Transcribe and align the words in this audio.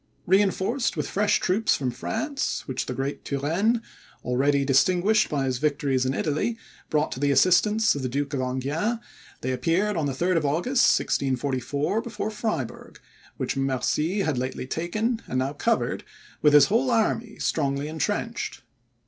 Reinforced 0.25 0.97
with 0.97 1.07
fresh 1.07 1.39
troops 1.39 1.75
from 1.75 1.91
France, 1.91 2.67
which 2.67 2.87
the 2.87 2.95
great 2.95 3.23
Turenne, 3.23 3.83
already 4.23 4.65
distinguished 4.65 5.29
by 5.29 5.45
his 5.45 5.59
victories 5.59 6.07
in 6.07 6.15
Italy, 6.15 6.57
brought 6.89 7.11
to 7.11 7.19
the 7.19 7.29
assistance 7.29 7.93
of 7.93 8.01
the 8.01 8.09
Duke 8.09 8.33
of 8.33 8.39
Enghien, 8.41 8.99
they 9.41 9.51
appeared 9.51 9.95
on 9.95 10.07
the 10.07 10.13
3rd 10.13 10.37
of 10.37 10.43
August, 10.45 10.97
1644, 10.99 12.01
before 12.01 12.31
Friburg, 12.31 12.99
which 13.37 13.55
Mercy 13.55 14.21
had 14.21 14.39
lately 14.39 14.65
taken, 14.65 15.21
and 15.27 15.37
now 15.37 15.53
covered, 15.53 16.03
with 16.41 16.53
his 16.53 16.65
whole 16.65 16.89
army 16.89 17.37
strongly 17.37 17.87
intrenched. 17.87 18.63